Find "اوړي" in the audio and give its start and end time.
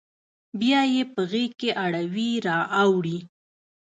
2.83-3.19